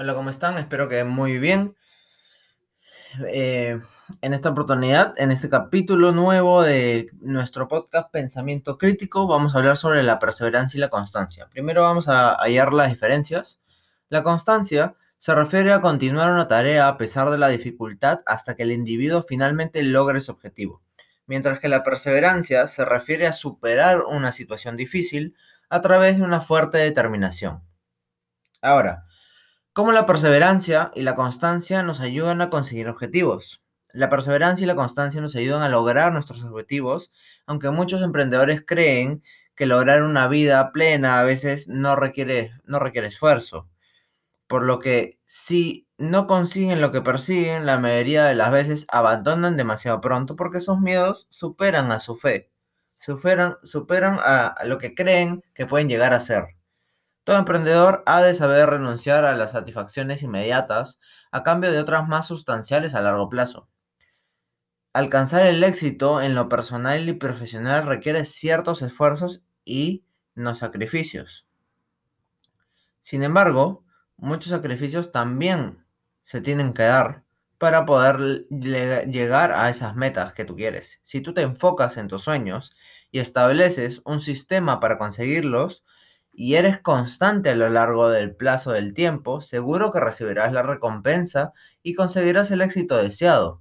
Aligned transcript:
Hola, 0.00 0.14
¿cómo 0.14 0.30
están? 0.30 0.58
Espero 0.58 0.88
que 0.88 1.02
muy 1.02 1.40
bien. 1.40 1.74
Eh, 3.26 3.80
en 4.22 4.32
esta 4.32 4.50
oportunidad, 4.50 5.12
en 5.16 5.32
este 5.32 5.50
capítulo 5.50 6.12
nuevo 6.12 6.62
de 6.62 7.10
nuestro 7.20 7.66
podcast 7.66 8.08
Pensamiento 8.12 8.78
Crítico, 8.78 9.26
vamos 9.26 9.56
a 9.56 9.58
hablar 9.58 9.76
sobre 9.76 10.04
la 10.04 10.20
perseverancia 10.20 10.78
y 10.78 10.80
la 10.80 10.88
constancia. 10.88 11.48
Primero 11.50 11.82
vamos 11.82 12.06
a 12.06 12.36
hallar 12.36 12.72
las 12.74 12.90
diferencias. 12.90 13.58
La 14.08 14.22
constancia 14.22 14.94
se 15.18 15.34
refiere 15.34 15.72
a 15.72 15.80
continuar 15.80 16.30
una 16.30 16.46
tarea 16.46 16.86
a 16.86 16.96
pesar 16.96 17.30
de 17.30 17.38
la 17.38 17.48
dificultad 17.48 18.20
hasta 18.24 18.54
que 18.54 18.62
el 18.62 18.70
individuo 18.70 19.24
finalmente 19.24 19.82
logre 19.82 20.20
su 20.20 20.30
objetivo, 20.30 20.80
mientras 21.26 21.58
que 21.58 21.68
la 21.68 21.82
perseverancia 21.82 22.68
se 22.68 22.84
refiere 22.84 23.26
a 23.26 23.32
superar 23.32 24.02
una 24.02 24.30
situación 24.30 24.76
difícil 24.76 25.34
a 25.68 25.80
través 25.80 26.18
de 26.18 26.22
una 26.22 26.40
fuerte 26.40 26.78
determinación. 26.78 27.64
Ahora, 28.62 29.07
cómo 29.78 29.92
la 29.92 30.06
perseverancia 30.06 30.90
y 30.96 31.02
la 31.02 31.14
constancia 31.14 31.84
nos 31.84 32.00
ayudan 32.00 32.40
a 32.40 32.50
conseguir 32.50 32.88
objetivos. 32.88 33.62
La 33.92 34.08
perseverancia 34.08 34.64
y 34.64 34.66
la 34.66 34.74
constancia 34.74 35.20
nos 35.20 35.36
ayudan 35.36 35.62
a 35.62 35.68
lograr 35.68 36.12
nuestros 36.12 36.42
objetivos, 36.42 37.12
aunque 37.46 37.70
muchos 37.70 38.02
emprendedores 38.02 38.64
creen 38.66 39.22
que 39.54 39.66
lograr 39.66 40.02
una 40.02 40.26
vida 40.26 40.72
plena 40.72 41.20
a 41.20 41.22
veces 41.22 41.68
no 41.68 41.94
requiere, 41.94 42.50
no 42.64 42.80
requiere 42.80 43.06
esfuerzo. 43.06 43.68
Por 44.48 44.64
lo 44.64 44.80
que 44.80 45.20
si 45.22 45.86
no 45.96 46.26
consiguen 46.26 46.80
lo 46.80 46.90
que 46.90 47.02
persiguen, 47.02 47.64
la 47.64 47.78
mayoría 47.78 48.24
de 48.24 48.34
las 48.34 48.50
veces 48.50 48.84
abandonan 48.88 49.56
demasiado 49.56 50.00
pronto 50.00 50.34
porque 50.34 50.60
sus 50.60 50.80
miedos 50.80 51.28
superan 51.30 51.92
a 51.92 52.00
su 52.00 52.16
fe, 52.16 52.50
superan, 52.98 53.58
superan 53.62 54.18
a, 54.20 54.56
lo 54.64 54.78
que 54.78 54.96
creen 54.96 55.44
que 55.54 55.66
pueden 55.66 55.88
llegar 55.88 56.14
a 56.14 56.20
ser. 56.20 56.57
Todo 57.28 57.36
emprendedor 57.36 58.02
ha 58.06 58.22
de 58.22 58.34
saber 58.34 58.70
renunciar 58.70 59.26
a 59.26 59.34
las 59.34 59.52
satisfacciones 59.52 60.22
inmediatas 60.22 60.98
a 61.30 61.42
cambio 61.42 61.70
de 61.70 61.78
otras 61.78 62.08
más 62.08 62.26
sustanciales 62.26 62.94
a 62.94 63.02
largo 63.02 63.28
plazo. 63.28 63.68
Alcanzar 64.94 65.44
el 65.44 65.62
éxito 65.62 66.22
en 66.22 66.34
lo 66.34 66.48
personal 66.48 67.06
y 67.06 67.12
profesional 67.12 67.82
requiere 67.84 68.24
ciertos 68.24 68.80
esfuerzos 68.80 69.42
y 69.66 70.06
no 70.34 70.54
sacrificios. 70.54 71.46
Sin 73.02 73.22
embargo, 73.22 73.84
muchos 74.16 74.48
sacrificios 74.48 75.12
también 75.12 75.84
se 76.24 76.40
tienen 76.40 76.72
que 76.72 76.84
dar 76.84 77.24
para 77.58 77.84
poder 77.84 78.46
llegar 78.48 79.52
a 79.52 79.68
esas 79.68 79.94
metas 79.94 80.32
que 80.32 80.46
tú 80.46 80.56
quieres. 80.56 80.98
Si 81.02 81.20
tú 81.20 81.34
te 81.34 81.42
enfocas 81.42 81.98
en 81.98 82.08
tus 82.08 82.22
sueños 82.22 82.72
y 83.10 83.18
estableces 83.18 84.00
un 84.06 84.20
sistema 84.20 84.80
para 84.80 84.96
conseguirlos, 84.96 85.84
y 86.40 86.54
eres 86.54 86.78
constante 86.78 87.50
a 87.50 87.56
lo 87.56 87.68
largo 87.68 88.10
del 88.10 88.32
plazo 88.32 88.70
del 88.70 88.94
tiempo, 88.94 89.40
seguro 89.40 89.90
que 89.90 89.98
recibirás 89.98 90.52
la 90.52 90.62
recompensa 90.62 91.52
y 91.82 91.94
conseguirás 91.94 92.52
el 92.52 92.60
éxito 92.60 92.96
deseado. 92.96 93.60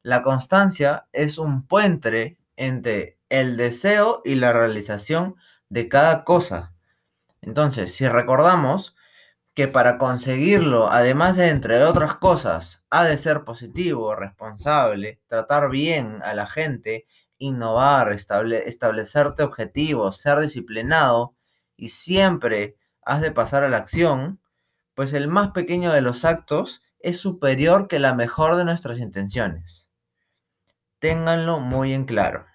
La 0.00 0.22
constancia 0.22 1.08
es 1.10 1.38
un 1.38 1.66
puente 1.66 2.38
entre 2.54 3.18
el 3.30 3.56
deseo 3.56 4.22
y 4.24 4.36
la 4.36 4.52
realización 4.52 5.34
de 5.68 5.88
cada 5.88 6.22
cosa. 6.22 6.72
Entonces, 7.42 7.92
si 7.96 8.06
recordamos 8.06 8.94
que 9.54 9.66
para 9.66 9.98
conseguirlo, 9.98 10.92
además 10.92 11.36
de 11.36 11.48
entre 11.48 11.82
otras 11.82 12.14
cosas, 12.14 12.84
ha 12.90 13.02
de 13.02 13.18
ser 13.18 13.42
positivo, 13.42 14.14
responsable, 14.14 15.20
tratar 15.26 15.68
bien 15.68 16.20
a 16.22 16.32
la 16.34 16.46
gente, 16.46 17.08
innovar, 17.38 18.12
establecerte 18.12 19.42
objetivos, 19.42 20.18
ser 20.18 20.38
disciplinado, 20.38 21.33
y 21.76 21.90
siempre 21.90 22.76
has 23.02 23.20
de 23.20 23.30
pasar 23.30 23.64
a 23.64 23.68
la 23.68 23.78
acción, 23.78 24.40
pues 24.94 25.12
el 25.12 25.28
más 25.28 25.50
pequeño 25.50 25.92
de 25.92 26.00
los 26.00 26.24
actos 26.24 26.82
es 27.00 27.18
superior 27.18 27.88
que 27.88 27.98
la 27.98 28.14
mejor 28.14 28.56
de 28.56 28.64
nuestras 28.64 28.98
intenciones. 28.98 29.90
Ténganlo 30.98 31.60
muy 31.60 31.92
en 31.92 32.04
claro. 32.04 32.46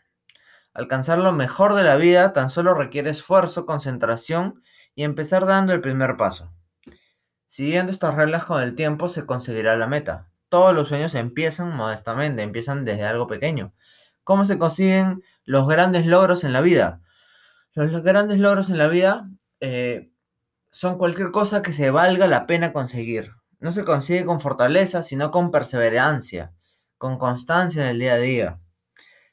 Alcanzar 0.73 1.19
lo 1.19 1.31
mejor 1.31 1.75
de 1.75 1.83
la 1.83 1.95
vida 1.95 2.33
tan 2.33 2.49
solo 2.49 2.73
requiere 2.73 3.09
esfuerzo, 3.09 3.65
concentración 3.65 4.63
y 4.95 5.03
empezar 5.03 5.45
dando 5.45 5.73
el 5.73 5.81
primer 5.81 6.17
paso. 6.17 6.51
Siguiendo 7.47 7.91
estas 7.91 8.15
reglas 8.15 8.45
con 8.45 8.61
el 8.61 8.75
tiempo 8.75 9.09
se 9.09 9.25
conseguirá 9.25 9.75
la 9.75 9.87
meta. 9.87 10.29
Todos 10.49 10.73
los 10.73 10.87
sueños 10.87 11.13
empiezan 11.15 11.75
modestamente, 11.75 12.41
empiezan 12.41 12.85
desde 12.85 13.05
algo 13.05 13.27
pequeño. 13.27 13.73
¿Cómo 14.23 14.45
se 14.45 14.57
consiguen 14.57 15.23
los 15.45 15.67
grandes 15.67 16.05
logros 16.05 16.43
en 16.43 16.53
la 16.53 16.61
vida? 16.61 17.01
Los 17.73 18.03
grandes 18.03 18.39
logros 18.39 18.69
en 18.69 18.77
la 18.77 18.87
vida 18.87 19.29
eh, 19.59 20.11
son 20.71 20.97
cualquier 20.97 21.31
cosa 21.31 21.61
que 21.61 21.73
se 21.73 21.91
valga 21.91 22.27
la 22.27 22.47
pena 22.47 22.73
conseguir. 22.73 23.31
No 23.59 23.71
se 23.71 23.83
consigue 23.83 24.25
con 24.25 24.39
fortaleza, 24.39 25.03
sino 25.03 25.31
con 25.31 25.51
perseverancia, 25.51 26.53
con 26.97 27.17
constancia 27.17 27.83
en 27.83 27.89
el 27.89 27.99
día 27.99 28.13
a 28.13 28.17
día. 28.17 28.59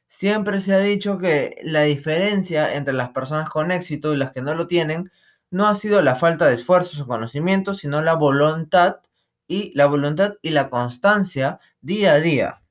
Siempre 0.08 0.60
se 0.60 0.74
ha 0.74 0.78
dicho 0.78 1.18
que 1.18 1.60
la 1.62 1.82
diferencia 1.82 2.74
entre 2.74 2.94
las 2.94 3.10
personas 3.10 3.48
con 3.48 3.70
éxito 3.70 4.14
y 4.14 4.16
las 4.16 4.32
que 4.32 4.42
no 4.42 4.54
lo 4.54 4.66
tienen 4.66 5.10
no 5.50 5.66
ha 5.66 5.74
sido 5.74 6.02
la 6.02 6.14
falta 6.14 6.46
de 6.46 6.54
esfuerzos 6.54 7.00
o 7.00 7.06
conocimientos, 7.06 7.78
sino 7.78 8.02
la 8.02 8.14
voluntad 8.14 9.00
y 9.48 9.72
la 9.74 9.86
voluntad 9.86 10.34
y 10.42 10.50
la 10.50 10.70
constancia 10.70 11.60
día 11.80 12.14
a 12.14 12.20
día. 12.20 12.62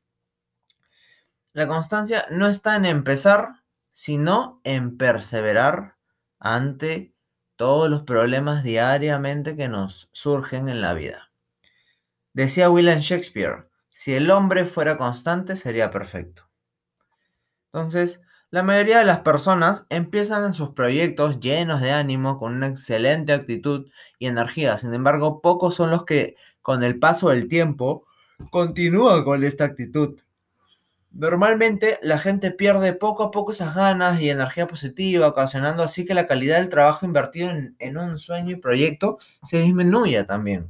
La 1.53 1.67
constancia 1.67 2.25
no 2.31 2.47
está 2.47 2.75
en 2.75 2.85
empezar, 2.85 3.63
sino 3.95 4.59
en 4.65 4.97
perseverar 4.97 5.95
ante 6.37 7.15
todos 7.55 7.89
los 7.89 8.03
problemas 8.03 8.61
diariamente 8.61 9.55
que 9.55 9.69
nos 9.69 10.09
surgen 10.11 10.67
en 10.67 10.81
la 10.81 10.93
vida. 10.93 11.31
Decía 12.33 12.69
William 12.69 12.99
Shakespeare, 12.99 13.69
si 13.87 14.13
el 14.13 14.29
hombre 14.31 14.65
fuera 14.65 14.97
constante 14.97 15.55
sería 15.55 15.91
perfecto. 15.91 16.43
Entonces, 17.71 18.21
la 18.49 18.63
mayoría 18.63 18.99
de 18.99 19.05
las 19.05 19.21
personas 19.21 19.85
empiezan 19.87 20.43
en 20.43 20.53
sus 20.53 20.71
proyectos 20.71 21.39
llenos 21.39 21.79
de 21.79 21.93
ánimo, 21.93 22.37
con 22.37 22.53
una 22.53 22.67
excelente 22.67 23.31
actitud 23.31 23.87
y 24.19 24.27
energía. 24.27 24.77
Sin 24.77 24.93
embargo, 24.93 25.41
pocos 25.41 25.73
son 25.75 25.89
los 25.89 26.03
que 26.03 26.35
con 26.61 26.83
el 26.83 26.99
paso 26.99 27.29
del 27.29 27.47
tiempo 27.47 28.05
continúan 28.51 29.23
con 29.23 29.45
esta 29.45 29.63
actitud. 29.63 30.19
Normalmente 31.17 31.97
la 32.01 32.19
gente 32.19 32.51
pierde 32.51 32.91
poco 32.91 33.23
a 33.23 33.31
poco 33.31 33.53
esas 33.53 33.73
ganas 33.73 34.19
y 34.19 34.29
energía 34.29 34.67
positiva, 34.67 35.29
ocasionando 35.29 35.81
así 35.81 36.05
que 36.05 36.13
la 36.13 36.27
calidad 36.27 36.57
del 36.57 36.67
trabajo 36.67 37.05
invertido 37.05 37.51
en, 37.79 37.97
un 37.97 38.19
sueño 38.19 38.51
y 38.51 38.59
proyecto 38.59 39.17
se 39.41 39.61
disminuya 39.61 40.27
también. 40.27 40.67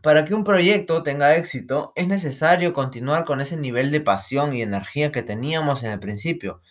Para 0.00 0.24
que 0.24 0.32
un 0.32 0.44
proyecto 0.44 1.02
tenga 1.02 1.36
éxito 1.36 1.92
es 1.94 2.08
necesario 2.08 2.72
continuar 2.72 3.26
con 3.26 3.42
ese 3.42 3.58
nivel 3.58 3.90
de 3.90 4.00
pasión 4.00 4.54
y 4.54 4.62
energía 4.62 5.12
que 5.12 5.22
teníamos 5.22 5.82
en 5.82 5.90
el 5.90 6.00
principio. 6.00 6.62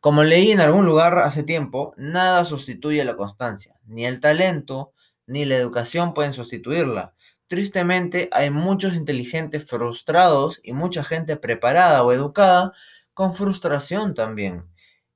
Como 0.00 0.24
leí 0.24 0.52
en 0.52 0.60
algún 0.60 0.84
lugar 0.84 1.18
hace 1.20 1.42
tiempo, 1.42 1.94
nada 1.96 2.44
sustituye 2.44 3.02
la 3.02 3.16
constancia, 3.16 3.76
ni 3.86 4.04
el 4.04 4.20
talento 4.20 4.92
ni 5.26 5.46
la 5.46 5.56
educación 5.56 6.12
pueden 6.12 6.34
sustituirla. 6.34 7.13
Tristemente, 7.46 8.28
hay 8.32 8.50
muchos 8.50 8.94
inteligentes 8.94 9.66
frustrados 9.66 10.60
y 10.62 10.72
mucha 10.72 11.04
gente 11.04 11.36
preparada 11.36 12.02
o 12.02 12.12
educada 12.12 12.72
con 13.12 13.34
frustración 13.34 14.14
también. 14.14 14.66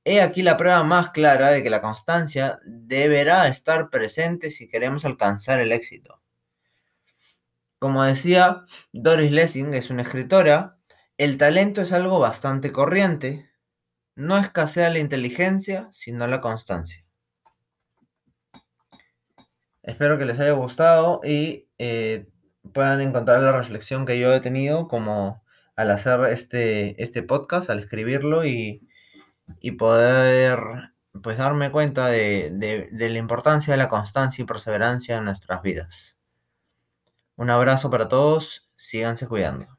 He 0.05 0.21
aquí 0.23 0.43
la 0.43 0.57
prueba 0.57 0.83
más 0.85 1.11
clara 1.11 1.51
de 1.51 1.63
que 1.63 1.71
la 1.71 1.83
constancia 1.83 2.61
deberá 2.65 3.49
estar 3.49 3.91
presente 3.91 4.51
si 4.51 4.69
queremos 4.69 5.05
alcanzar 5.05 5.61
el 5.61 5.73
éxito. 5.73 6.23
Como 7.79 8.03
decía 8.03 8.65
Doris 8.93 9.31
Lessing, 9.31 9.75
es 9.75 9.91
una 9.91 10.03
escritora, 10.03 10.79
el 11.17 11.39
talento 11.39 11.83
es 11.83 11.93
algo 11.93 12.19
bastante 12.19 12.73
corriente. 12.73 13.51
No 14.15 14.37
escasea 14.39 14.91
la 14.91 14.99
inteligencia, 14.99 15.89
sino 15.93 16.27
la 16.27 16.41
constancia. 16.41 17.05
Espero 19.83 20.19
que 20.19 20.25
les 20.25 20.39
haya 20.39 20.53
gustado 20.53 21.21
y 21.25 21.68
eh, 21.79 22.29
puedan 22.73 23.01
encontrar 23.01 23.41
la 23.41 23.53
reflexión 23.53 24.07
que 24.07 24.19
yo 24.19 24.33
he 24.35 24.41
tenido 24.41 24.89
como 24.89 25.43
al 25.77 25.91
hacer 25.91 26.21
este, 26.27 27.03
este 27.03 27.23
podcast, 27.23 27.71
al 27.71 27.79
escribirlo 27.79 28.45
y, 28.45 28.85
poder 29.79 30.59
pues 31.23 31.39
darme 31.39 31.71
cuenta 31.71 32.09
de, 32.09 32.51
de 32.91 33.09
la 33.09 33.19
importancia 33.19 33.73
de 33.73 33.79
la 33.79 33.89
constancia 33.89 34.43
y 34.43 34.47
perseverancia 34.47 35.17
en 35.17 35.25
nuestras 35.25 35.63
vidas. 35.63 36.19
Un 37.37 37.51
abrazo 37.51 37.91
para 37.91 38.09
todos, 38.09 38.69
síganse 38.77 39.27
cuidando. 39.29 39.78